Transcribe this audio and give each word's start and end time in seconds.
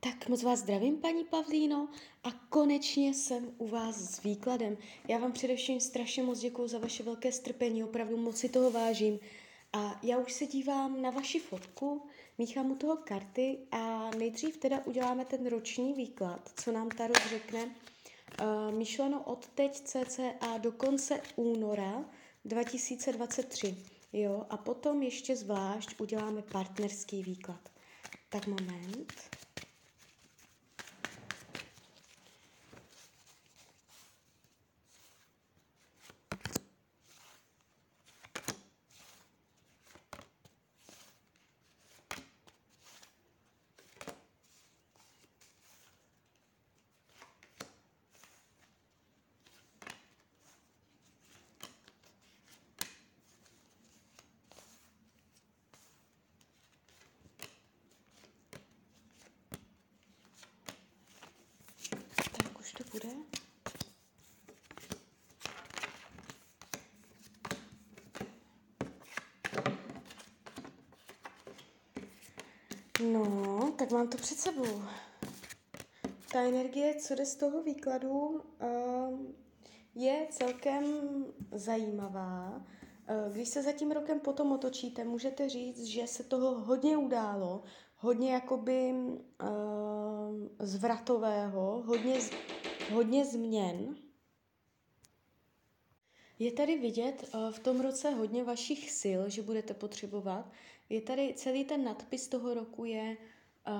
Tak 0.00 0.28
moc 0.28 0.42
vás 0.42 0.58
zdravím, 0.58 0.96
paní 0.96 1.24
Pavlíno, 1.24 1.88
a 2.24 2.30
konečně 2.32 3.14
jsem 3.14 3.54
u 3.58 3.68
vás 3.68 3.96
s 3.96 4.22
výkladem. 4.22 4.76
Já 5.08 5.18
vám 5.18 5.32
především 5.32 5.80
strašně 5.80 6.22
moc 6.22 6.40
děkuji 6.40 6.68
za 6.68 6.78
vaše 6.78 7.02
velké 7.02 7.32
strpení, 7.32 7.84
opravdu 7.84 8.16
moc 8.16 8.36
si 8.36 8.48
toho 8.48 8.70
vážím. 8.70 9.18
A 9.72 10.00
já 10.02 10.18
už 10.18 10.32
se 10.32 10.46
dívám 10.46 11.02
na 11.02 11.10
vaši 11.10 11.40
fotku, 11.40 12.02
míchám 12.38 12.70
u 12.70 12.76
toho 12.76 12.96
karty 12.96 13.58
a 13.72 14.10
nejdřív 14.18 14.56
teda 14.56 14.80
uděláme 14.84 15.24
ten 15.24 15.46
roční 15.46 15.92
výklad, 15.92 16.50
co 16.56 16.72
nám 16.72 16.88
Tarot 16.88 17.30
řekne. 17.30 17.64
Uh, 17.64 18.74
myšleno 18.78 19.22
od 19.22 19.46
teď 19.46 19.80
cca 19.80 20.58
do 20.58 20.72
konce 20.72 21.20
února 21.36 22.04
2023. 22.44 23.76
Jo, 24.12 24.46
a 24.50 24.56
potom 24.56 25.02
ještě 25.02 25.36
zvlášť 25.36 26.00
uděláme 26.00 26.42
partnerský 26.42 27.22
výklad. 27.22 27.60
Tak 28.28 28.46
moment. 28.46 29.37
Bude. 62.92 63.08
No, 73.12 73.72
tak 73.78 73.90
mám 73.90 74.08
to 74.08 74.16
před 74.16 74.38
sebou. 74.38 74.82
Ta 76.32 76.40
energie, 76.40 76.94
co 76.94 77.14
jde 77.14 77.26
z 77.26 77.36
toho 77.36 77.62
výkladu, 77.62 78.08
uh, 78.08 79.20
je 79.94 80.26
celkem 80.30 80.84
zajímavá. 81.52 82.62
Uh, 83.26 83.32
když 83.32 83.48
se 83.48 83.62
za 83.62 83.72
tím 83.72 83.90
rokem 83.90 84.20
potom 84.20 84.52
otočíte, 84.52 85.04
můžete 85.04 85.48
říct, 85.48 85.84
že 85.84 86.06
se 86.06 86.24
toho 86.24 86.60
hodně 86.60 86.96
událo, 86.96 87.62
hodně 87.96 88.32
jakoby 88.32 88.92
uh, 88.92 89.48
zvratového, 90.58 91.82
hodně 91.86 92.20
hodně 92.92 93.24
změn. 93.24 93.96
Je 96.38 96.52
tady 96.52 96.78
vidět 96.78 97.30
uh, 97.34 97.50
v 97.50 97.58
tom 97.58 97.80
roce 97.80 98.10
hodně 98.10 98.44
vašich 98.44 98.90
sil, 99.00 99.20
že 99.28 99.42
budete 99.42 99.74
potřebovat. 99.74 100.50
Je 100.88 101.00
tady 101.00 101.34
celý 101.36 101.64
ten 101.64 101.84
nadpis 101.84 102.28
toho 102.28 102.54
roku 102.54 102.84
je 102.84 103.16
uh, 103.68 103.74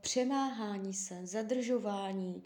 přemáhání 0.00 0.94
se, 0.94 1.26
zadržování, 1.26 2.42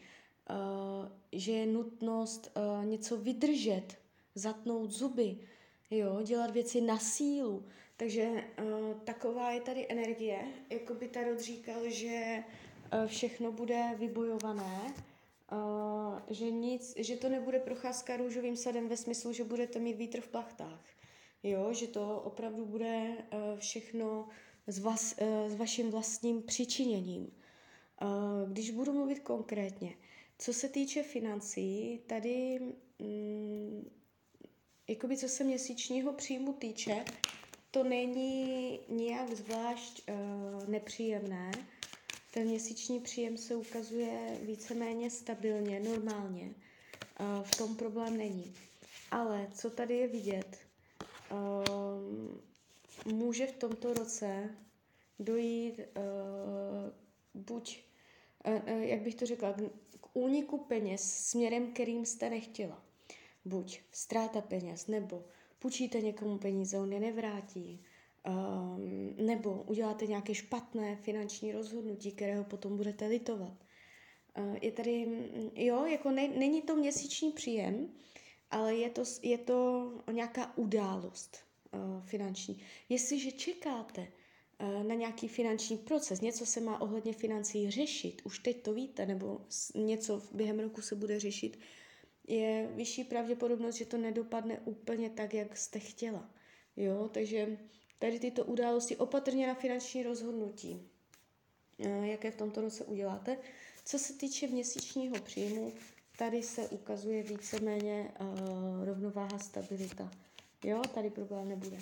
uh, 0.50 1.08
že 1.32 1.52
je 1.52 1.66
nutnost 1.66 2.50
uh, 2.56 2.84
něco 2.84 3.16
vydržet, 3.16 3.98
zatnout 4.34 4.90
zuby, 4.90 5.36
jo, 5.90 6.22
dělat 6.22 6.50
věci 6.50 6.80
na 6.80 6.98
sílu. 6.98 7.66
Takže 7.96 8.28
uh, 8.28 8.94
taková 9.04 9.50
je 9.50 9.60
tady 9.60 9.86
energie, 9.88 10.38
jako 10.70 10.94
by 10.94 11.08
Tarot 11.08 11.40
říkal, 11.40 11.80
že 11.86 12.44
uh, 12.92 13.06
všechno 13.06 13.52
bude 13.52 13.94
vybojované, 13.98 14.94
Uh, 15.52 16.18
že 16.28 16.50
nic, 16.50 16.94
že 16.96 17.16
to 17.16 17.28
nebude 17.28 17.58
procházka 17.58 18.16
růžovým 18.16 18.56
sadem 18.56 18.88
ve 18.88 18.96
smyslu, 18.96 19.32
že 19.32 19.44
budete 19.44 19.78
mít 19.78 19.96
vítr 19.96 20.20
v 20.20 20.28
plachtách. 20.28 20.84
Jo, 21.42 21.72
že 21.72 21.86
to 21.86 22.20
opravdu 22.20 22.66
bude 22.66 23.08
uh, 23.08 23.58
všechno 23.58 24.28
s, 24.66 24.78
vas, 24.78 25.14
uh, 25.20 25.48
s 25.48 25.54
vaším 25.54 25.90
vlastním 25.90 26.42
přičiněním. 26.42 27.32
Když 28.52 28.70
budu 28.70 28.92
mluvit 28.92 29.18
konkrétně, 29.18 29.94
co 30.38 30.52
se 30.52 30.68
týče 30.68 31.02
financí, 31.02 32.00
tady, 32.06 32.60
mm, 32.98 33.90
jakoby 34.88 35.16
co 35.16 35.28
se 35.28 35.44
měsíčního 35.44 36.12
příjmu 36.12 36.52
týče, 36.52 37.04
to 37.70 37.84
není 37.84 38.80
nijak 38.88 39.34
zvlášť 39.34 40.02
nepříjemné, 40.66 41.50
ten 42.30 42.48
měsíční 42.48 43.00
příjem 43.00 43.36
se 43.36 43.56
ukazuje 43.56 44.38
víceméně 44.42 45.10
stabilně, 45.10 45.80
normálně. 45.80 46.54
V 47.42 47.56
tom 47.56 47.76
problém 47.76 48.16
není. 48.16 48.54
Ale 49.10 49.48
co 49.54 49.70
tady 49.70 49.96
je 49.96 50.08
vidět, 50.08 50.58
um, 51.30 52.42
může 53.14 53.46
v 53.46 53.52
tomto 53.52 53.94
roce 53.94 54.54
dojít 55.18 55.78
uh, 55.78 57.42
buď, 57.42 57.84
uh, 58.46 58.82
jak 58.82 59.00
bych 59.00 59.14
to 59.14 59.26
řekla, 59.26 59.52
k 60.00 60.16
úniku 60.16 60.58
peněz 60.58 61.12
směrem, 61.12 61.72
kterým 61.72 62.06
jste 62.06 62.30
nechtěla. 62.30 62.82
Buď 63.44 63.80
ztráta 63.92 64.40
peněz, 64.40 64.86
nebo 64.86 65.24
půjčíte 65.58 66.00
někomu 66.00 66.38
peníze, 66.38 66.78
on 66.78 66.92
je 66.92 67.00
nevrátí, 67.00 67.84
um, 68.28 69.14
nebo 69.26 69.62
uděláte 69.62 70.06
nějaké 70.06 70.34
špatné 70.34 70.96
finanční 70.96 71.52
rozhodnutí, 71.52 72.12
kterého 72.12 72.44
potom 72.44 72.76
budete 72.76 73.06
litovat. 73.06 73.64
Uh, 74.38 74.56
je 74.62 74.72
tady, 74.72 75.06
jo, 75.54 75.84
jako 75.86 76.10
ne, 76.10 76.28
není 76.28 76.62
to 76.62 76.76
měsíční 76.76 77.32
příjem, 77.32 77.88
ale 78.50 78.74
je 78.74 78.90
to, 78.90 79.02
je 79.22 79.38
to 79.38 79.92
nějaká 80.12 80.58
událost 80.58 81.38
uh, 81.72 82.02
finanční. 82.02 82.62
Jestliže 82.88 83.32
čekáte 83.32 84.00
uh, 84.00 84.84
na 84.84 84.94
nějaký 84.94 85.28
finanční 85.28 85.76
proces, 85.76 86.20
něco 86.20 86.46
se 86.46 86.60
má 86.60 86.80
ohledně 86.80 87.12
financí 87.12 87.70
řešit, 87.70 88.22
už 88.24 88.38
teď 88.38 88.62
to 88.62 88.74
víte, 88.74 89.06
nebo 89.06 89.40
něco 89.74 90.22
během 90.32 90.60
roku 90.60 90.82
se 90.82 90.94
bude 90.94 91.20
řešit, 91.20 91.58
je 92.28 92.70
vyšší 92.74 93.04
pravděpodobnost, 93.04 93.74
že 93.74 93.86
to 93.86 93.98
nedopadne 93.98 94.60
úplně 94.64 95.10
tak, 95.10 95.34
jak 95.34 95.56
jste 95.56 95.78
chtěla. 95.78 96.30
Jo, 96.76 97.10
takže 97.12 97.58
tady 97.98 98.18
tyto 98.20 98.44
události 98.44 98.96
opatrně 98.96 99.46
na 99.46 99.54
finanční 99.54 100.02
rozhodnutí, 100.02 100.88
eh, 101.84 102.06
jaké 102.06 102.30
v 102.30 102.36
tomto 102.36 102.60
roce 102.60 102.84
uděláte. 102.84 103.38
Co 103.84 103.98
se 103.98 104.12
týče 104.12 104.46
měsíčního 104.46 105.20
příjmu, 105.20 105.72
tady 106.18 106.42
se 106.42 106.68
ukazuje 106.68 107.22
víceméně 107.22 108.12
uh, 108.20 108.84
rovnováha, 108.84 109.38
stabilita. 109.38 110.10
Jo, 110.64 110.82
tady 110.94 111.10
problém 111.10 111.48
nebude. 111.48 111.78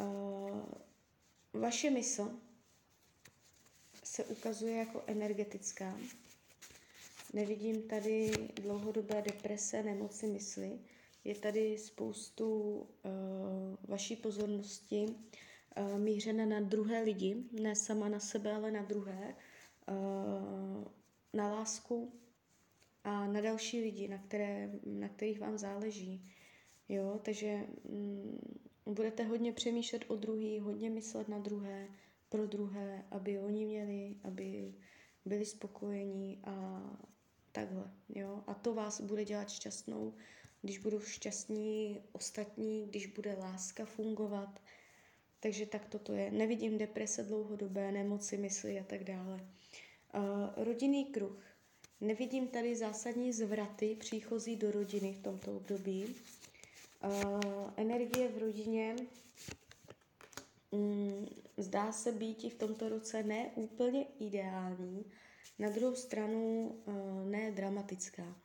Uh, 0.00 0.60
vaše 1.52 1.90
mysl 1.90 2.30
se 4.04 4.24
ukazuje 4.24 4.76
jako 4.76 5.02
energetická. 5.06 5.98
Nevidím 7.32 7.82
tady 7.82 8.30
dlouhodobé 8.54 9.22
deprese, 9.22 9.82
nemoci 9.82 10.26
mysli. 10.26 10.78
Je 11.26 11.34
tady 11.34 11.78
spoustu 11.78 12.72
uh, 12.72 12.86
vaší 13.88 14.16
pozornosti 14.16 15.06
uh, 15.06 15.98
mířené 15.98 16.46
na 16.46 16.60
druhé 16.60 17.02
lidi, 17.02 17.36
ne 17.52 17.76
sama 17.76 18.08
na 18.08 18.20
sebe, 18.20 18.52
ale 18.52 18.70
na 18.70 18.82
druhé, 18.82 19.36
uh, 19.88 20.84
na 21.32 21.52
lásku 21.54 22.12
a 23.04 23.26
na 23.26 23.40
další 23.40 23.80
lidi, 23.80 24.08
na, 24.08 24.18
které, 24.18 24.70
na 24.84 25.08
kterých 25.08 25.40
vám 25.40 25.58
záleží. 25.58 26.32
Jo, 26.88 27.20
takže 27.22 27.66
um, 27.82 28.38
budete 28.86 29.22
hodně 29.22 29.52
přemýšlet 29.52 30.04
o 30.08 30.16
druhý, 30.16 30.60
hodně 30.60 30.90
myslet 30.90 31.28
na 31.28 31.38
druhé, 31.38 31.88
pro 32.28 32.46
druhé, 32.46 33.04
aby 33.10 33.38
oni 33.38 33.66
měli, 33.66 34.16
aby 34.24 34.74
byli 35.24 35.44
spokojení 35.44 36.38
a 36.44 36.82
takhle. 37.52 37.90
Jo? 38.08 38.44
A 38.46 38.54
to 38.54 38.74
vás 38.74 39.00
bude 39.00 39.24
dělat 39.24 39.50
šťastnou 39.50 40.14
když 40.62 40.78
budou 40.78 41.00
šťastní 41.00 42.00
ostatní, 42.12 42.86
když 42.86 43.06
bude 43.06 43.34
láska 43.34 43.84
fungovat. 43.84 44.60
Takže 45.40 45.66
tak 45.66 45.86
toto 45.86 46.12
je. 46.12 46.30
Nevidím 46.30 46.78
deprese 46.78 47.22
dlouhodobé, 47.22 47.92
nemoci 47.92 48.36
mysli 48.36 48.80
a 48.80 48.84
tak 48.84 49.04
dále. 49.04 49.40
Uh, 50.14 50.64
rodinný 50.64 51.04
kruh. 51.04 51.44
Nevidím 52.00 52.48
tady 52.48 52.76
zásadní 52.76 53.32
zvraty 53.32 53.96
příchozí 54.00 54.56
do 54.56 54.70
rodiny 54.70 55.12
v 55.12 55.22
tomto 55.22 55.56
období. 55.56 56.14
Uh, 57.04 57.40
energie 57.76 58.28
v 58.28 58.38
rodině 58.38 58.96
um, 60.70 61.26
zdá 61.56 61.92
se 61.92 62.12
být 62.12 62.44
i 62.44 62.50
v 62.50 62.54
tomto 62.54 62.88
roce 62.88 63.22
ne 63.22 63.50
úplně 63.54 64.06
ideální, 64.20 65.04
na 65.58 65.68
druhou 65.68 65.94
stranu 65.94 66.68
uh, 66.84 66.94
ne 67.30 67.50
dramatická. 67.52 68.36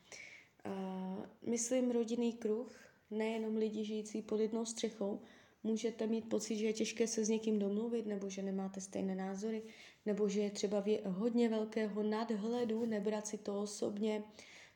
Myslím 1.41 1.91
rodinný 1.91 2.33
kruh, 2.33 2.79
nejenom 3.11 3.55
lidi 3.55 3.85
žijící 3.85 4.21
pod 4.21 4.39
jednou 4.39 4.65
střechou, 4.65 5.21
můžete 5.63 6.07
mít 6.07 6.29
pocit, 6.29 6.55
že 6.55 6.65
je 6.65 6.73
těžké 6.73 7.07
se 7.07 7.25
s 7.25 7.29
někým 7.29 7.59
domluvit 7.59 8.05
nebo 8.05 8.29
že 8.29 8.41
nemáte 8.41 8.81
stejné 8.81 9.15
názory. 9.15 9.63
nebo 10.05 10.29
že 10.29 10.41
je 10.41 10.49
třeba 10.49 10.81
vě- 10.83 11.07
hodně 11.07 11.49
velkého 11.49 12.03
nadhledu, 12.03 12.85
nebrat 12.85 13.27
si 13.27 13.37
to 13.37 13.61
osobně, 13.61 14.23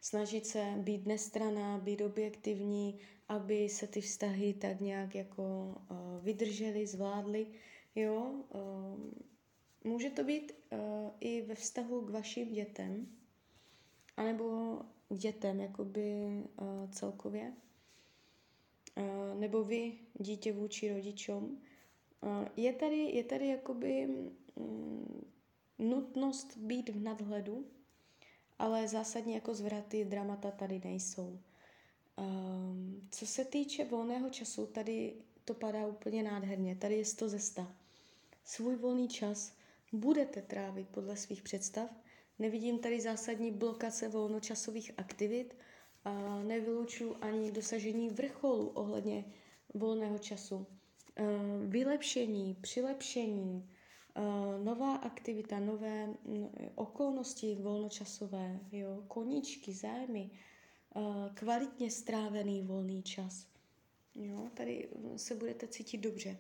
snažit 0.02 0.46
se 0.46 0.74
být 0.78 1.06
nestraná, 1.06 1.78
být 1.78 2.02
objektivní, 2.02 3.00
aby 3.28 3.70
se 3.70 3.88
ty 3.88 4.02
vztahy 4.02 4.54
tak 4.54 4.82
nějak 4.82 5.16
jako 5.16 5.76
uh, 5.92 5.98
vydržely, 6.24 6.88
zvládly. 6.88 7.48
Jo, 7.96 8.44
uh, 8.54 9.12
může 9.84 10.10
to 10.10 10.24
být 10.24 10.52
uh, 10.52 10.80
i 11.20 11.42
ve 11.42 11.56
vztahu 11.56 12.02
k 12.02 12.10
vašim 12.10 12.54
dětem, 12.54 13.08
anebo 14.18 14.80
dětem 15.10 15.62
jakoby 15.62 16.26
uh, 16.62 16.90
celkově, 16.92 17.54
uh, 18.98 19.40
nebo 19.40 19.64
vy 19.64 19.98
dítě 20.14 20.54
vůči 20.54 20.94
rodičům. 20.94 21.62
Uh, 22.22 22.48
je 22.56 22.74
tady, 22.74 22.98
je 22.98 23.24
tady 23.24 23.48
jakoby 23.48 24.08
um, 24.56 25.26
nutnost 25.80 26.58
být 26.58 26.90
v 26.90 27.04
nadhledu, 27.04 27.66
ale 28.60 28.88
zásadně 28.88 29.34
jako 29.34 29.54
zvraty, 29.54 30.06
dramata 30.06 30.52
tady 30.52 30.82
nejsou. 30.84 31.40
Um, 32.18 33.08
co 33.12 33.26
se 33.26 33.46
týče 33.46 33.86
volného 33.86 34.30
času, 34.30 34.66
tady 34.66 35.14
to 35.46 35.54
padá 35.54 35.88
úplně 35.88 36.24
nádherně. 36.24 36.76
Tady 36.76 36.96
je 36.96 37.06
to 37.06 37.30
ze 37.30 37.40
sta. 37.40 37.76
Svůj 38.44 38.76
volný 38.76 39.08
čas 39.08 39.54
budete 39.92 40.42
trávit 40.42 40.90
podle 40.90 41.18
svých 41.18 41.42
představ. 41.42 41.90
Nevidím 42.40 42.80
tady 42.80 43.02
zásadní 43.02 43.52
blokace 43.52 44.10
volnočasových 44.10 44.92
aktivit 44.98 45.58
a 46.06 46.44
nevylučuju 46.44 47.16
ani 47.22 47.52
dosažení 47.52 48.10
vrcholu 48.10 48.68
ohledně 48.68 49.26
volného 49.74 50.18
času. 50.18 50.56
Uh, 50.56 50.66
vylepšení, 51.66 52.58
přilepšení, 52.62 53.70
uh, 54.18 54.64
nová 54.66 54.96
aktivita, 54.96 55.60
nové 55.60 56.08
no, 56.26 56.50
okolnosti 56.76 57.56
volnočasové, 57.56 58.60
jo, 58.72 59.04
koníčky, 59.08 59.74
zájmy, 59.74 60.30
uh, 60.96 61.04
kvalitně 61.34 61.92
strávený 61.92 62.62
volný 62.62 63.04
čas. 63.04 63.48
Jo, 64.16 64.50
tady 64.54 64.90
se 65.16 65.36
budete 65.36 65.68
cítit 65.68 65.98
dobře. 65.98 66.38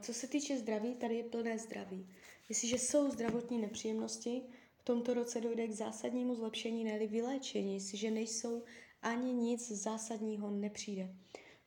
Co 0.00 0.14
se 0.14 0.26
týče 0.26 0.58
zdraví, 0.58 0.94
tady 0.94 1.14
je 1.14 1.24
plné 1.24 1.58
zdraví. 1.58 2.06
Jestliže 2.48 2.78
jsou 2.78 3.10
zdravotní 3.10 3.58
nepříjemnosti, 3.58 4.42
v 4.78 4.82
tomto 4.82 5.14
roce 5.14 5.40
dojde 5.40 5.68
k 5.68 5.72
zásadnímu 5.72 6.34
zlepšení, 6.34 6.84
ne 6.84 7.06
vyléčení. 7.06 7.74
Jestliže 7.74 8.10
nejsou, 8.10 8.62
ani 9.02 9.32
nic 9.32 9.70
zásadního 9.72 10.50
nepřijde. 10.50 11.14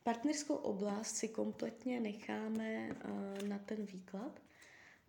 Partnerskou 0.04 0.56
oblast 0.56 1.16
si 1.16 1.28
kompletně 1.28 2.00
necháme 2.00 2.88
uh, 2.89 3.48
na 3.48 3.60
ten 3.60 3.86
výklad. 3.86 4.39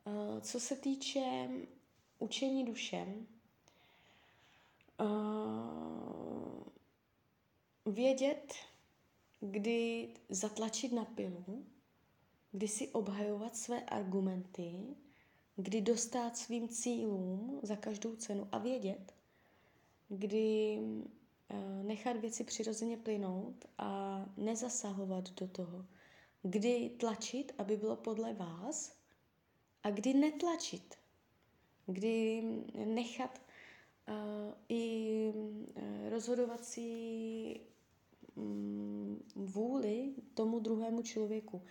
Uh, 0.04 0.40
co 0.40 0.60
se 0.60 0.76
týče 0.76 1.48
učení 2.18 2.64
dušem, 2.64 3.26
uh, 5.00 6.62
vědět, 7.86 8.54
kdy 9.40 10.08
zatlačit 10.28 10.92
na 10.92 11.04
pilu, 11.04 11.66
kdy 12.52 12.68
si 12.68 12.88
obhajovat 12.88 13.56
své 13.56 13.80
argumenty, 13.80 14.72
kdy 15.62 15.80
dostat 15.80 16.36
svým 16.36 16.68
cílům 16.68 17.60
za 17.62 17.76
každou 17.76 18.16
cenu 18.16 18.48
a 18.52 18.58
vědět, 18.58 19.14
kdy 20.08 20.78
Eh, 21.52 21.82
nechat 21.82 22.16
věci 22.16 22.44
přirozeně 22.44 22.96
plynout 22.96 23.64
a 23.78 24.24
nezasahovat 24.36 25.30
do 25.30 25.48
toho. 25.48 25.86
Kdy 26.42 26.90
tlačit, 26.96 27.52
aby 27.58 27.76
bylo 27.76 27.96
podle 27.96 28.34
vás 28.34 28.96
a 29.82 29.90
kdy 29.90 30.14
netlačit. 30.14 30.94
Kdy 31.86 32.42
nechat 32.84 33.40
uh, 34.08 34.14
i 34.68 35.32
uh, 35.34 36.08
rozhodovací 36.08 37.60
um, 38.34 39.22
vůli 39.34 40.14
tomu 40.34 40.58
druhému 40.58 41.02
člověku. 41.02 41.62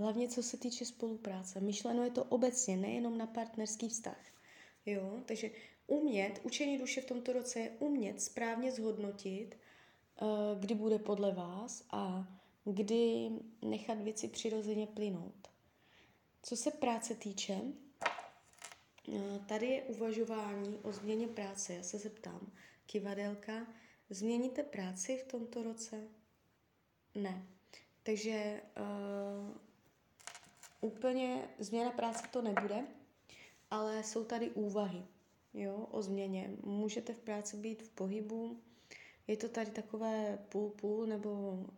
Hlavně 0.00 0.28
co 0.28 0.42
se 0.42 0.56
týče 0.56 0.84
spolupráce. 0.84 1.60
Myšleno 1.60 2.04
je 2.04 2.10
to 2.10 2.24
obecně, 2.24 2.76
nejenom 2.76 3.18
na 3.18 3.26
partnerský 3.26 3.88
vztah. 3.88 4.26
Jo? 4.86 5.20
Takže 5.26 5.50
umět, 5.86 6.40
učení 6.42 6.78
duše 6.78 7.00
v 7.00 7.04
tomto 7.04 7.32
roce 7.32 7.60
je 7.60 7.70
umět 7.70 8.22
správně 8.22 8.72
zhodnotit, 8.72 9.54
eh, 9.54 10.24
kdy 10.60 10.74
bude 10.74 10.98
podle 10.98 11.32
vás 11.32 11.84
a 11.90 12.28
kdy 12.64 13.30
nechat 13.62 13.98
věci 14.02 14.28
přirozeně 14.28 14.86
plynout. 14.86 15.48
Co 16.42 16.56
se 16.56 16.70
práce 16.70 17.14
týče, 17.14 17.60
eh, 19.14 19.40
tady 19.48 19.66
je 19.66 19.82
uvažování 19.82 20.78
o 20.82 20.92
změně 20.92 21.28
práce. 21.28 21.74
Já 21.74 21.82
se 21.82 21.98
zeptám, 21.98 22.52
kivadelka, 22.86 23.66
změníte 24.10 24.62
práci 24.62 25.16
v 25.16 25.30
tomto 25.30 25.62
roce? 25.62 26.08
Ne. 27.14 27.46
Takže 28.02 28.62
uh, 28.76 29.69
úplně 30.80 31.48
změna 31.58 31.90
práce 31.90 32.22
to 32.30 32.42
nebude, 32.42 32.86
ale 33.70 34.02
jsou 34.02 34.24
tady 34.24 34.50
úvahy 34.50 35.04
jo, 35.54 35.88
o 35.90 36.02
změně. 36.02 36.50
Můžete 36.64 37.14
v 37.14 37.20
práci 37.20 37.56
být 37.56 37.82
v 37.82 37.88
pohybu, 37.88 38.60
je 39.26 39.36
to 39.36 39.48
tady 39.48 39.70
takové 39.70 40.38
půl-půl 40.48 41.06
nebo 41.06 41.30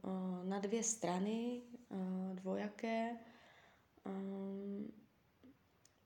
uh, 0.05 0.45
na 0.45 0.59
dvě 0.59 0.83
strany, 0.83 1.63
uh, 1.89 2.37
dvojaké. 2.37 3.17
Um, 4.07 4.93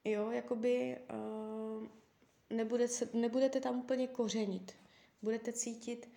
jo, 0.04 0.30
jakoby 0.30 0.98
uh, 1.14 1.86
nebude 2.50 2.88
se, 2.88 3.08
nebudete 3.12 3.60
tam 3.60 3.78
úplně 3.78 4.06
kořenit. 4.06 4.72
Budete 5.22 5.52
cítit, 5.52 6.10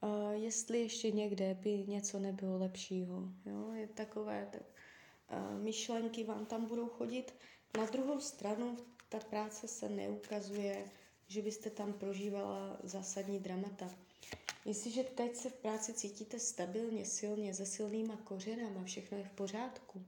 uh, 0.00 0.30
jestli 0.32 0.80
ještě 0.80 1.10
někde 1.10 1.54
by 1.54 1.84
něco 1.86 2.18
nebylo 2.18 2.58
lepšího. 2.58 3.22
Jo, 3.46 3.72
je 3.72 3.86
takové, 3.86 4.48
tak, 4.52 4.62
myšlenky 5.62 6.24
vám 6.24 6.46
tam 6.46 6.66
budou 6.66 6.88
chodit. 6.88 7.34
Na 7.78 7.84
druhou 7.86 8.20
stranu 8.20 8.76
ta 9.08 9.18
práce 9.18 9.68
se 9.68 9.88
neukazuje, 9.88 10.84
že 11.28 11.42
byste 11.42 11.70
tam 11.70 11.92
prožívala 11.92 12.76
zásadní 12.82 13.38
dramata. 13.40 13.90
Jestliže 14.64 15.04
teď 15.04 15.36
se 15.36 15.50
v 15.50 15.54
práci 15.54 15.92
cítíte 15.92 16.38
stabilně, 16.38 17.04
silně, 17.04 17.54
se 17.54 17.66
silnýma 17.66 18.16
kořenama, 18.16 18.84
všechno 18.84 19.18
je 19.18 19.24
v 19.24 19.30
pořádku, 19.32 20.04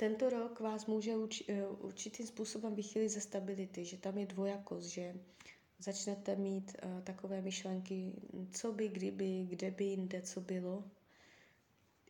tento 0.00 0.30
rok 0.30 0.60
vás 0.60 0.86
může 0.86 1.16
uč, 1.16 1.42
eh, 1.48 1.66
určitým 1.66 2.26
způsobem 2.26 2.74
vychylit 2.74 3.10
ze 3.10 3.20
stability, 3.20 3.84
že 3.84 3.96
tam 3.96 4.18
je 4.18 4.26
dvojakost, 4.26 4.88
že 4.88 5.14
začnete 5.78 6.36
mít 6.36 6.72
uh, 6.84 7.00
takové 7.00 7.40
myšlenky, 7.42 8.12
co 8.52 8.72
by, 8.72 8.88
kdyby, 8.88 9.46
kde 9.50 9.70
by 9.70 9.84
jinde, 9.84 10.22
co 10.22 10.40
bylo. 10.40 10.84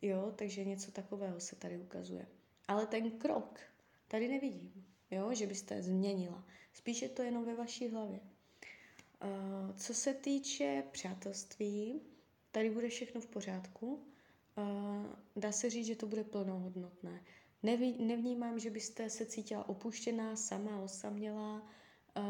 Jo, 0.02 0.32
takže 0.36 0.64
něco 0.64 0.90
takového 0.90 1.40
se 1.40 1.56
tady 1.56 1.78
ukazuje. 1.78 2.26
Ale 2.68 2.86
ten 2.86 3.10
krok 3.10 3.60
tady 4.08 4.28
nevidím 4.28 4.90
jo, 5.10 5.34
že 5.34 5.46
byste 5.46 5.82
změnila. 5.82 6.44
Spíše 6.72 7.08
to 7.08 7.22
jenom 7.22 7.44
ve 7.44 7.54
vaší 7.54 7.88
hlavě. 7.88 8.20
Uh, 8.20 9.76
co 9.76 9.94
se 9.94 10.14
týče 10.14 10.84
přátelství, 10.90 12.00
tady 12.50 12.70
bude 12.70 12.88
všechno 12.88 13.20
v 13.20 13.26
pořádku. 13.26 13.86
Uh, 14.58 15.06
dá 15.36 15.52
se 15.52 15.70
říct, 15.70 15.86
že 15.86 15.96
to 15.96 16.06
bude 16.06 16.24
plnohodnotné. 16.24 17.22
Neví, 17.62 18.04
nevnímám, 18.04 18.58
že 18.58 18.70
byste 18.70 19.10
se 19.10 19.26
cítila 19.26 19.68
opuštěná, 19.68 20.36
sama, 20.36 20.80
osamělá. 20.80 21.62
Uh, 22.16 22.22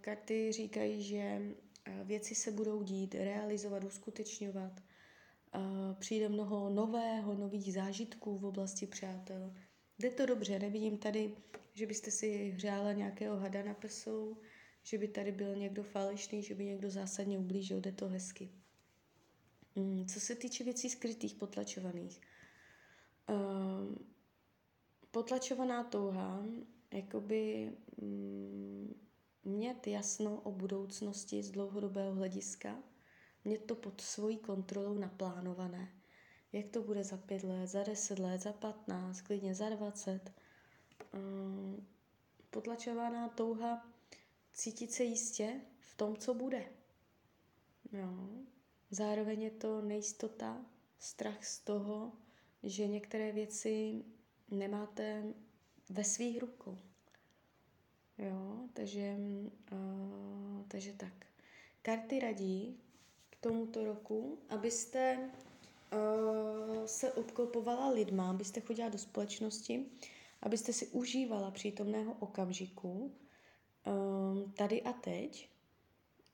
karty 0.00 0.52
říkají, 0.52 1.02
že 1.02 1.42
věci 2.04 2.34
se 2.34 2.50
budou 2.50 2.82
dít, 2.82 3.14
realizovat, 3.14 3.84
uskutečňovat. 3.84 4.82
Přijde 5.98 6.28
mnoho 6.28 6.70
nového, 6.70 7.34
nových 7.34 7.72
zážitků 7.72 8.38
v 8.38 8.44
oblasti 8.44 8.86
přátel. 8.86 9.54
Jde 9.98 10.10
to 10.10 10.26
dobře, 10.26 10.58
nevidím 10.58 10.98
tady 10.98 11.36
že 11.78 11.86
byste 11.86 12.10
si 12.10 12.50
hřála 12.50 12.92
nějakého 12.92 13.36
hada 13.36 13.62
na 13.62 13.74
prsou, 13.74 14.36
že 14.82 14.98
by 14.98 15.08
tady 15.08 15.32
byl 15.32 15.56
někdo 15.56 15.82
falešný, 15.82 16.42
že 16.42 16.54
by 16.54 16.64
někdo 16.64 16.90
zásadně 16.90 17.38
ublížil, 17.38 17.80
jde 17.80 17.92
to 17.92 18.08
hezky. 18.08 18.50
Mm, 19.76 20.06
co 20.06 20.20
se 20.20 20.34
týče 20.34 20.64
věcí 20.64 20.90
skrytých, 20.90 21.34
potlačovaných. 21.34 22.20
Um, 23.28 24.06
potlačovaná 25.10 25.84
touha, 25.84 26.46
jakoby 26.92 27.72
um, 28.02 28.94
mít 29.44 29.86
jasno 29.86 30.40
o 30.40 30.52
budoucnosti 30.52 31.42
z 31.42 31.50
dlouhodobého 31.50 32.14
hlediska, 32.14 32.82
mít 33.48 33.64
to 33.64 33.74
pod 33.74 34.00
svojí 34.00 34.36
kontrolou 34.36 34.98
naplánované. 34.98 35.88
Jak 36.52 36.66
to 36.66 36.82
bude 36.82 37.04
za 37.04 37.16
pět 37.16 37.42
let, 37.42 37.66
za 37.66 37.82
deset 37.82 38.18
let, 38.18 38.40
za 38.40 38.52
patnáct, 38.52 39.20
klidně 39.20 39.54
za 39.54 39.68
dvacet– 39.68 40.32
um, 41.14 41.86
potlačovaná 42.50 43.28
touha 43.28 43.86
cítit 44.52 44.92
se 44.92 45.04
jistě 45.04 45.60
v 45.80 45.94
tom, 45.96 46.16
co 46.16 46.34
bude. 46.34 46.64
Jo. 47.92 48.28
Zároveň 48.90 49.42
je 49.42 49.50
to 49.50 49.82
nejistota, 49.82 50.66
strach 50.98 51.44
z 51.44 51.60
toho, 51.60 52.12
že 52.62 52.86
některé 52.86 53.32
věci 53.32 54.04
nemáte 54.50 55.34
ve 55.90 56.04
svých 56.04 56.40
rukou. 56.40 56.78
Jo, 58.18 58.68
takže, 58.72 59.16
uh, 59.72 60.66
takže 60.68 60.92
tak. 60.92 61.26
Karty 61.82 62.20
radí 62.20 62.80
tomuto 63.40 63.84
roku, 63.84 64.38
abyste 64.48 65.18
uh, 65.92 66.84
se 66.86 67.12
obklopovala 67.12 67.90
lidma, 67.90 68.30
abyste 68.30 68.60
chodila 68.60 68.88
do 68.88 68.98
společnosti, 68.98 69.86
abyste 70.42 70.72
si 70.72 70.86
užívala 70.86 71.50
přítomného 71.50 72.16
okamžiku, 72.20 73.12
um, 73.86 74.52
tady 74.52 74.82
a 74.82 74.92
teď, 74.92 75.50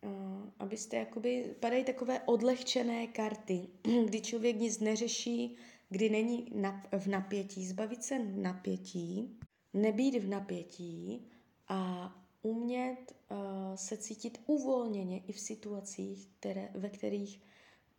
uh, 0.01 0.11
abyste 0.59 0.97
jakoby, 0.97 1.55
padají 1.61 1.85
takové 1.85 2.21
odlehčené 2.21 3.07
karty, 3.07 3.69
kdy 4.05 4.21
člověk 4.21 4.57
nic 4.57 4.81
neřeší, 4.81 5.57
kdy 5.89 6.09
není 6.09 6.53
v 6.99 7.07
napětí, 7.07 7.67
zbavit 7.67 8.05
se 8.05 8.19
napětí, 8.19 9.39
nebýt 9.73 10.15
v 10.15 10.29
napětí 10.29 11.27
a 11.69 12.11
umět 12.45 13.17
uh, 13.31 13.39
se 13.75 13.97
cítit 13.97 14.41
uvolněně 14.47 15.19
i 15.19 15.33
v 15.33 15.41
situacích, 15.41 16.29
které, 16.39 16.71
ve 16.75 16.89
kterých 16.91 17.41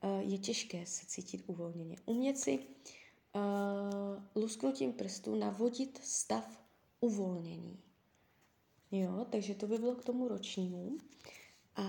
uh, 0.04 0.32
je 0.32 0.38
těžké 0.38 0.86
se 0.86 1.06
cítit 1.06 1.44
uvolněně. 1.48 1.98
Umět 2.06 2.38
si 2.38 2.60
uh, 2.60 4.24
lusknutím 4.36 4.94
prstů 4.94 5.36
navodit 5.36 6.00
stav 6.04 6.62
uvolnění. 7.00 7.80
Jo, 8.92 9.26
takže 9.30 9.56
to 9.56 9.68
by 9.68 9.78
bylo 9.78 9.96
k 9.96 10.06
tomu 10.06 10.28
ročnímu. 10.28 10.98
A 11.76 11.84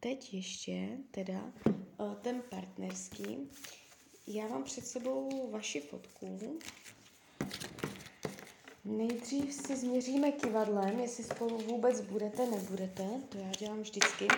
teď 0.00 0.34
ještě 0.34 0.98
teda 1.10 1.52
uh, 1.98 2.14
ten 2.14 2.42
partnerský. 2.50 3.50
Já 4.26 4.48
mám 4.48 4.64
před 4.64 4.86
sebou 4.86 5.50
vaši 5.50 5.80
fotku. 5.80 6.58
Nejdřív 8.86 9.52
si 9.52 9.76
změříme 9.76 10.32
kivadlem, 10.32 11.00
jestli 11.00 11.24
spolu 11.24 11.58
vůbec 11.58 12.00
budete, 12.00 12.50
nebudete. 12.50 13.22
To 13.28 13.38
já 13.38 13.50
dělám 13.50 13.80
vždycky. 13.80 14.28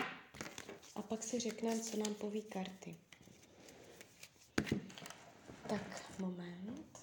A 0.95 1.01
pak 1.01 1.23
si 1.23 1.39
řekneme, 1.39 1.79
co 1.79 1.97
nám 1.97 2.13
poví 2.15 2.41
karty. 2.41 2.97
Tak, 5.69 6.19
moment. 6.19 6.99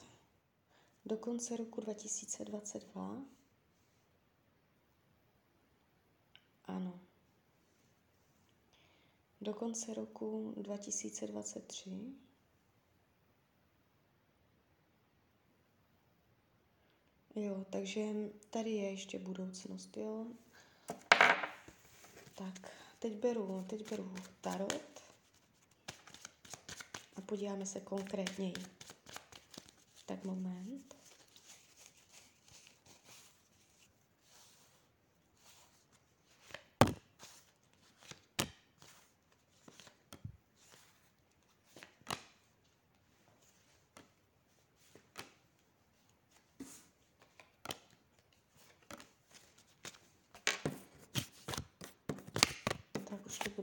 Do 1.05 1.17
konce 1.17 1.57
roku 1.57 1.81
2022. 1.81 3.23
Ano. 6.65 7.01
Do 9.41 9.55
konce 9.55 9.95
roku 9.95 10.55
2023. 10.57 12.26
Jo, 17.37 17.65
takže 17.71 18.07
tady 18.51 18.71
je 18.71 18.91
ještě 18.91 19.19
budoucnost, 19.19 19.97
jo. 19.97 20.27
Tak, 22.35 22.73
teď 22.99 23.13
beru, 23.13 23.65
teď 23.69 23.91
beru 23.91 24.15
tarot 24.41 25.01
a 27.17 27.21
podíváme 27.21 27.67
se 27.67 27.81
konkrétněji. 27.81 28.55
Tak 30.07 30.25
moment. 30.25 30.96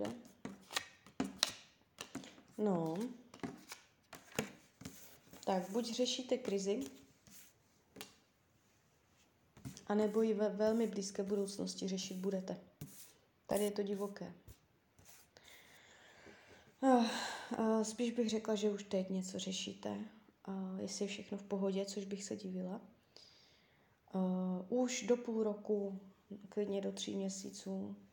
Bude. 0.03 0.23
No. 2.57 2.97
Tak, 5.45 5.69
buď 5.69 5.93
řešíte 5.93 6.37
krizi, 6.37 6.83
anebo 9.87 10.21
ji 10.21 10.33
ve 10.33 10.49
velmi 10.49 10.87
blízké 10.87 11.23
budoucnosti 11.23 11.87
řešit 11.87 12.17
budete. 12.17 12.59
Tady 13.47 13.63
je 13.63 13.71
to 13.71 13.83
divoké. 13.83 14.33
Uh, 16.81 17.05
uh, 17.59 17.81
spíš 17.83 18.11
bych 18.11 18.29
řekla, 18.29 18.55
že 18.55 18.71
už 18.71 18.83
teď 18.83 19.09
něco 19.09 19.39
řešíte, 19.39 19.89
uh, 19.89 20.79
jestli 20.79 21.05
je 21.05 21.09
všechno 21.09 21.37
v 21.37 21.43
pohodě, 21.43 21.85
což 21.85 22.05
bych 22.05 22.23
se 22.23 22.35
divila. 22.35 22.81
Už 24.69 25.03
do 25.03 25.17
půl 25.17 25.43
roku, 25.43 25.99
klidně 26.49 26.81
do 26.81 26.91
tří 26.91 27.15
měsíců, 27.15 27.95
Eh, 27.95 28.12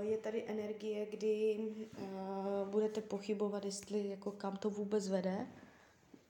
je 0.00 0.18
tady 0.18 0.44
energie, 0.46 1.06
kdy 1.06 1.58
uh, 1.58 2.68
budete 2.68 3.00
pochybovat, 3.00 3.64
jestli 3.64 4.08
jako 4.08 4.32
kam 4.32 4.56
to 4.56 4.70
vůbec 4.70 5.08
vede. 5.08 5.46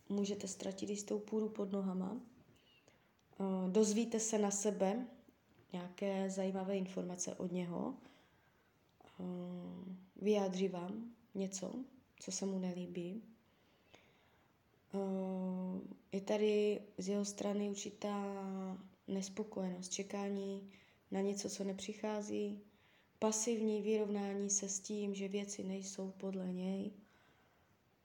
Můžete 0.08 0.48
ztratit 0.48 0.90
jistou 0.90 1.18
půdu 1.18 1.48
pod 1.48 1.72
nohama. 1.72 2.12
Uh, 3.38 3.70
dozvíte 3.70 4.20
se 4.20 4.38
na 4.38 4.50
sebe 4.50 5.06
nějaké 5.72 6.30
zajímavé 6.30 6.76
informace 6.76 7.34
od 7.34 7.52
něho. 7.52 7.94
Vyjádří 10.16 10.68
vám 10.68 11.04
něco, 11.34 11.74
co 12.20 12.32
se 12.32 12.46
mu 12.46 12.58
nelíbí. 12.58 13.22
Je 16.12 16.20
tady 16.20 16.80
z 16.98 17.08
jeho 17.08 17.24
strany 17.24 17.70
určitá 17.70 18.24
nespokojenost, 19.08 19.88
čekání 19.88 20.70
na 21.10 21.20
něco, 21.20 21.50
co 21.50 21.64
nepřichází, 21.64 22.60
pasivní 23.24 23.82
vyrovnání 23.82 24.50
se 24.50 24.68
s 24.68 24.80
tím, 24.80 25.14
že 25.14 25.28
věci 25.28 25.64
nejsou 25.64 26.10
podle 26.10 26.52
něj. 26.52 26.92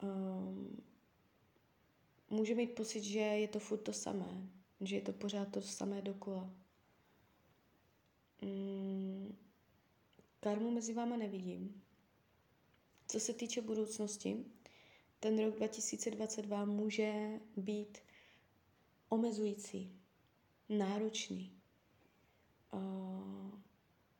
Um, 0.02 0.82
může 2.30 2.54
mít 2.54 2.74
pocit, 2.74 3.02
že 3.02 3.18
je 3.18 3.48
to 3.48 3.58
furt 3.58 3.78
to 3.78 3.92
samé, 3.92 4.48
že 4.80 4.96
je 4.96 5.02
to 5.02 5.12
pořád 5.12 5.52
to 5.52 5.62
samé 5.62 6.02
dokola. 6.02 6.50
Um, 8.42 9.36
karmu 10.40 10.70
mezi 10.70 10.94
váma 10.94 11.16
nevidím. 11.16 11.82
Co 13.08 13.20
se 13.20 13.32
týče 13.32 13.60
budoucnosti, 13.60 14.44
ten 15.20 15.44
rok 15.44 15.56
2022 15.56 16.64
může 16.64 17.40
být 17.56 17.98
omezující, 19.08 19.92
náročný. 20.68 21.52
Uh, 22.72 23.39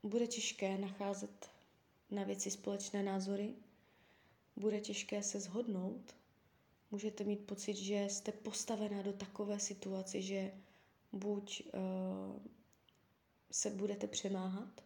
bude 0.03 0.27
těžké 0.27 0.79
nacházet 0.79 1.51
na 2.11 2.25
věci 2.25 2.51
společné 2.51 3.03
názory, 3.03 3.55
bude 4.57 4.81
těžké 4.81 5.23
se 5.23 5.41
zhodnout, 5.41 6.17
můžete 6.91 7.25
mít 7.25 7.47
pocit, 7.47 7.75
že 7.77 8.05
jste 8.09 8.33
postavená 8.33 9.03
do 9.03 9.13
takové 9.13 9.61
situace, 9.61 10.23
že 10.23 10.53
buď 11.13 11.63
uh, 11.65 12.43
se 13.51 13.71
budete 13.71 14.07
přemáhat 14.07 14.85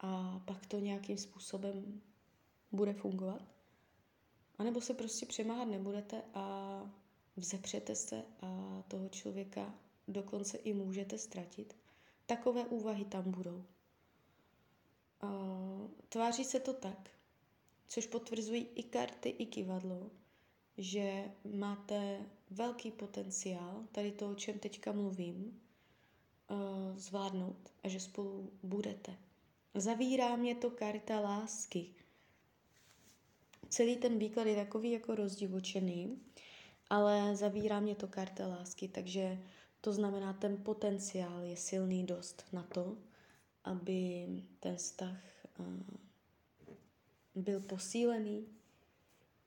a 0.00 0.38
pak 0.44 0.66
to 0.66 0.78
nějakým 0.78 1.18
způsobem 1.18 2.00
bude 2.72 2.92
fungovat, 2.92 3.42
anebo 4.58 4.80
se 4.80 4.94
prostě 4.94 5.26
přemáhat 5.26 5.64
nebudete 5.64 6.22
a 6.34 6.80
vzepřete 7.36 7.94
se 7.94 8.22
a 8.40 8.82
toho 8.88 9.08
člověka 9.08 9.74
dokonce 10.08 10.58
i 10.58 10.72
můžete 10.72 11.18
ztratit. 11.18 11.76
Takové 12.26 12.64
úvahy 12.64 13.04
tam 13.04 13.30
budou. 13.30 13.64
Tváří 16.08 16.44
se 16.44 16.60
to 16.60 16.72
tak, 16.72 17.10
což 17.88 18.06
potvrzují 18.06 18.68
i 18.74 18.82
karty, 18.82 19.28
i 19.28 19.46
kivadlo, 19.46 20.10
že 20.78 21.24
máte 21.44 22.18
velký 22.50 22.90
potenciál, 22.90 23.84
tady 23.92 24.12
to, 24.12 24.30
o 24.30 24.34
čem 24.34 24.58
teďka 24.58 24.92
mluvím, 24.92 25.60
uh, 26.50 26.98
zvládnout 26.98 27.72
a 27.84 27.88
že 27.88 28.00
spolu 28.00 28.52
budete. 28.62 29.16
Zavírá 29.74 30.36
mě 30.36 30.54
to 30.54 30.70
karta 30.70 31.20
lásky. 31.20 31.86
Celý 33.68 33.96
ten 33.96 34.18
výklad 34.18 34.46
je 34.46 34.56
takový 34.56 34.90
jako 34.90 35.14
rozdivočený, 35.14 36.18
ale 36.90 37.36
zavírá 37.36 37.80
mě 37.80 37.94
to 37.94 38.08
karta 38.08 38.46
lásky, 38.46 38.88
takže 38.88 39.38
to 39.80 39.92
znamená, 39.92 40.32
ten 40.32 40.56
potenciál 40.62 41.42
je 41.42 41.56
silný 41.56 42.06
dost 42.06 42.44
na 42.52 42.62
to, 42.62 42.96
aby 43.64 44.26
ten 44.60 44.76
vztah 44.76 45.18
byl 47.34 47.60
posílený 47.60 48.46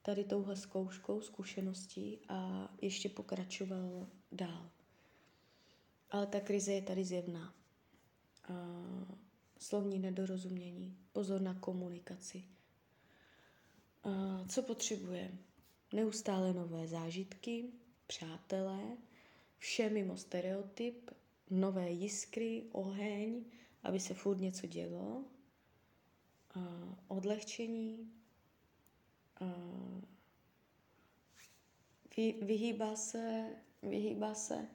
tady 0.02 0.24
touhle 0.24 0.56
zkouškou, 0.56 1.22
zkušeností 1.22 2.20
a 2.30 2.70
ještě 2.82 3.10
pokračoval 3.10 4.08
dál. 4.32 4.70
Ale 6.12 6.28
ta 6.28 6.40
krize 6.40 6.74
je 6.74 6.82
tady 6.82 7.06
zjevná. 7.06 7.54
A 8.44 8.54
slovní 9.60 10.00
nedorozumění, 10.00 10.98
pozor 11.12 11.42
na 11.42 11.54
komunikaci. 11.54 12.44
A 14.04 14.44
co 14.50 14.62
potřebuje? 14.62 15.32
Neustále 15.94 16.54
nové 16.54 16.88
zážitky, 16.88 17.66
přátelé, 18.08 18.98
vše 19.58 19.90
mimo 19.90 20.18
stereotyp, 20.18 21.12
nové 21.50 21.92
jiskry, 21.92 22.64
oheň, 22.72 23.44
aby 23.84 24.00
se 24.00 24.14
furt 24.14 24.38
něco 24.38 24.68
dělo, 24.68 25.24
uh, 26.56 26.64
odlehčení, 27.08 28.12
uh, 29.42 30.02
vy, 32.18 32.36
vyhýbá 32.42 32.96
se, 32.96 33.50
vyhýbá 33.84 34.34
se 34.34 34.68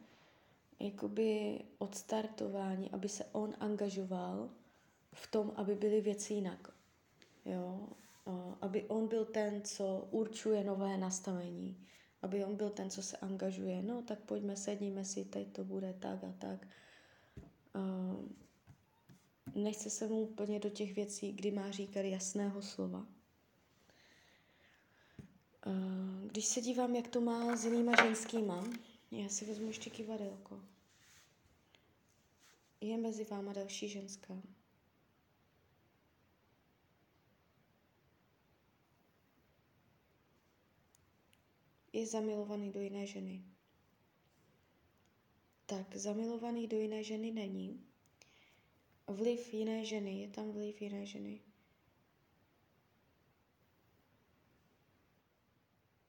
jakoby 0.80 1.60
odstartování, 1.78 2.90
aby 2.90 3.08
se 3.08 3.24
on 3.32 3.54
angažoval 3.60 4.50
v 5.12 5.26
tom, 5.26 5.52
aby 5.56 5.74
byly 5.74 6.00
věci 6.00 6.34
jinak. 6.34 6.72
Jo? 7.44 7.88
Aby 8.60 8.84
on 8.84 9.08
byl 9.08 9.24
ten, 9.24 9.62
co 9.62 10.08
určuje 10.10 10.64
nové 10.64 10.98
nastavení. 10.98 11.76
Aby 12.22 12.44
on 12.44 12.56
byl 12.56 12.70
ten, 12.70 12.90
co 12.90 13.02
se 13.02 13.16
angažuje. 13.16 13.82
No, 13.82 14.02
tak 14.02 14.18
pojďme, 14.18 14.56
sedníme 14.56 15.04
si, 15.04 15.24
teď 15.24 15.52
to 15.52 15.64
bude 15.64 15.94
tak 15.98 16.24
a 16.24 16.34
tak. 16.38 16.66
Nechce 19.54 19.90
se 19.90 20.08
mu 20.08 20.20
úplně 20.22 20.58
do 20.60 20.70
těch 20.70 20.94
věcí, 20.94 21.32
kdy 21.32 21.50
má 21.50 21.70
říkat 21.70 22.00
jasného 22.00 22.62
slova. 22.62 23.06
Když 26.26 26.46
se 26.46 26.60
dívám, 26.60 26.96
jak 26.96 27.08
to 27.08 27.20
má 27.20 27.56
s 27.56 27.64
jinýma 27.64 27.92
ženskýma, 28.04 28.64
já 29.10 29.28
si 29.28 29.44
vezmu 29.44 29.66
ještě 29.66 29.90
kivadelko. 29.90 30.60
Je 32.80 32.98
mezi 32.98 33.24
váma 33.24 33.52
další 33.52 33.88
ženská. 33.88 34.42
Je 41.92 42.06
zamilovaný 42.06 42.72
do 42.72 42.80
jiné 42.80 43.06
ženy. 43.06 43.44
Tak, 45.66 45.96
zamilovaný 45.96 46.66
do 46.68 46.76
jiné 46.78 47.02
ženy 47.04 47.30
není. 47.30 47.91
Vliv 49.12 49.54
jiné 49.54 49.84
ženy, 49.84 50.20
je 50.20 50.28
tam 50.28 50.52
vliv 50.52 50.82
jiné 50.82 51.06
ženy. 51.06 51.40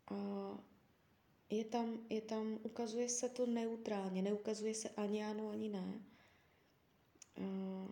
A 0.08 0.18
je 1.50 1.66
tam, 1.66 2.06
je 2.10 2.22
tam, 2.22 2.60
ukazuje 2.64 3.10
se 3.10 3.30
to 3.30 3.46
neutrálně, 3.46 4.22
neukazuje 4.22 4.74
se 4.76 4.90
ani 4.90 5.24
ano, 5.24 5.50
ani 5.50 5.70
ne. 5.70 6.06
Uh, 7.38 7.92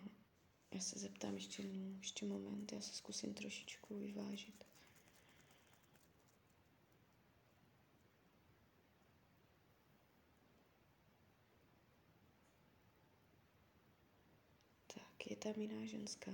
já 0.71 0.79
se 0.79 0.99
zeptám 0.99 1.33
ještě, 1.33 1.63
ještě 1.99 2.25
moment, 2.25 2.71
já 2.71 2.81
se 2.81 2.93
zkusím 2.93 3.33
trošičku 3.33 3.99
vyvážit. 3.99 4.70
Tak, 15.21 15.31
je 15.31 15.35
tam 15.35 15.53
jiná 15.61 15.85
ženská. 15.85 16.31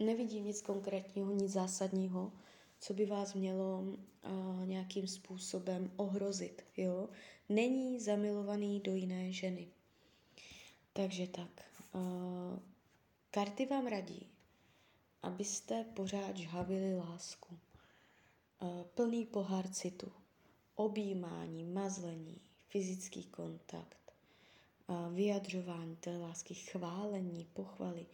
Nevidím 0.00 0.44
nic 0.44 0.62
konkrétního, 0.62 1.32
nic 1.32 1.52
zásadního 1.52 2.32
co 2.80 2.94
by 2.94 3.06
vás 3.06 3.34
mělo 3.34 3.80
uh, 3.80 4.66
nějakým 4.66 5.06
způsobem 5.08 5.92
ohrozit. 5.96 6.64
Jo? 6.76 7.08
Není 7.48 8.00
zamilovaný 8.00 8.80
do 8.80 8.94
jiné 8.94 9.32
ženy. 9.32 9.68
Takže 10.92 11.26
tak. 11.26 11.64
Uh, 11.94 12.58
karty 13.30 13.66
vám 13.66 13.86
radí, 13.86 14.26
abyste 15.22 15.84
pořád 15.84 16.36
žhavili 16.36 16.96
lásku. 16.96 17.58
Uh, 18.62 18.82
plný 18.82 19.26
pohár 19.26 19.68
citu, 19.68 20.12
objímání, 20.74 21.64
mazlení, 21.64 22.40
fyzický 22.68 23.24
kontakt, 23.24 23.97
vyjadřování 25.12 25.96
té 25.96 26.16
lásky, 26.16 26.54
chválení, 26.54 27.44
pochvaly, 27.52 28.06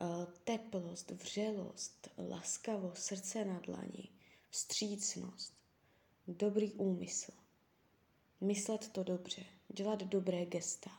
Eh, 0.00 0.26
teplost, 0.44 1.10
vřelost, 1.10 2.08
laskavost, 2.30 3.02
srdce 3.02 3.44
na 3.44 3.58
dlani, 3.58 4.08
vstřícnost, 4.50 5.54
dobrý 6.28 6.72
úmysl, 6.72 7.32
myslet 8.40 8.88
to 8.92 9.02
dobře, 9.02 9.44
dělat 9.68 10.02
dobré 10.02 10.46
gesta. 10.46 10.90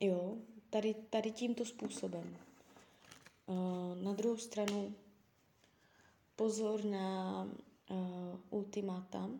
Jo, 0.00 0.36
tady, 0.70 0.94
tady 0.94 1.30
tímto 1.32 1.64
způsobem. 1.64 2.36
Eh, 3.48 4.02
na 4.04 4.12
druhou 4.12 4.36
stranu 4.36 4.94
pozor 6.36 6.84
na 6.84 7.44
uh, 7.90 8.40
ultimata 8.50 9.30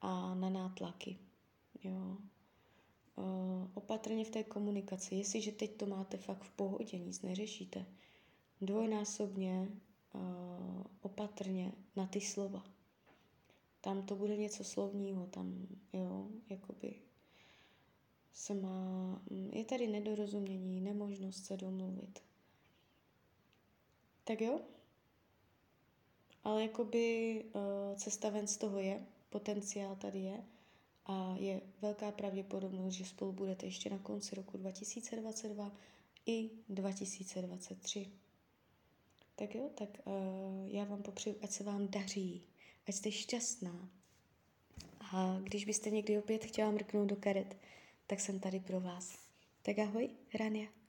a 0.00 0.34
na 0.34 0.50
nátlaky. 0.50 1.18
Jo. 1.84 2.16
Uh, 3.16 3.68
opatrně 3.74 4.24
v 4.24 4.30
té 4.30 4.44
komunikaci. 4.44 5.14
Jestliže 5.14 5.52
teď 5.52 5.76
to 5.76 5.86
máte 5.86 6.16
fakt 6.16 6.42
v 6.42 6.50
pohodě, 6.50 6.98
nic 6.98 7.22
neřešíte, 7.22 7.86
dvojnásobně 8.60 9.68
uh, 10.12 10.20
opatrně 11.00 11.72
na 11.96 12.06
ty 12.06 12.20
slova. 12.20 12.64
Tam 13.80 14.02
to 14.02 14.16
bude 14.16 14.36
něco 14.36 14.64
slovního, 14.64 15.26
tam, 15.26 15.66
jo, 15.92 16.28
jakoby 16.50 16.94
se 18.32 18.54
má, 18.54 19.22
je 19.52 19.64
tady 19.64 19.86
nedorozumění, 19.86 20.80
nemožnost 20.80 21.44
se 21.44 21.56
domluvit. 21.56 22.22
Tak 24.24 24.40
jo? 24.40 24.60
Ale 26.44 26.62
jakoby 26.62 27.44
uh, 27.44 27.96
cesta 27.96 28.30
ven 28.30 28.46
z 28.46 28.56
toho 28.56 28.78
je, 28.78 29.06
potenciál 29.30 29.96
tady 29.96 30.18
je 30.18 30.44
a 31.06 31.34
je 31.38 31.60
velká 31.80 32.12
pravděpodobnost, 32.12 32.94
že 32.94 33.04
spolu 33.04 33.32
budete 33.32 33.66
ještě 33.66 33.90
na 33.90 33.98
konci 33.98 34.34
roku 34.34 34.56
2022 34.56 35.72
i 36.26 36.50
2023. 36.68 38.06
Tak 39.36 39.54
jo, 39.54 39.70
tak 39.74 39.88
uh, 40.04 40.68
já 40.68 40.84
vám 40.84 41.02
popřeju, 41.02 41.36
ať 41.42 41.50
se 41.50 41.64
vám 41.64 41.88
daří, 41.88 42.42
ať 42.88 42.94
jste 42.94 43.12
šťastná. 43.12 43.88
A 45.12 45.38
když 45.42 45.64
byste 45.64 45.90
někdy 45.90 46.18
opět 46.18 46.44
chtěla 46.44 46.70
mrknout 46.70 47.08
do 47.08 47.16
karet, 47.16 47.56
tak 48.06 48.20
jsem 48.20 48.40
tady 48.40 48.60
pro 48.60 48.80
vás. 48.80 49.18
Tak 49.62 49.78
ahoj, 49.78 50.10
Rania. 50.34 50.81